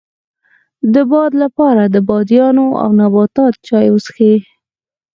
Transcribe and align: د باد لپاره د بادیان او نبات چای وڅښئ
د 0.93 0.95
باد 1.11 1.31
لپاره 1.43 1.83
د 1.87 1.95
بادیان 2.09 2.55
او 2.83 2.89
نبات 2.99 3.35
چای 3.67 3.87
وڅښئ 3.91 4.35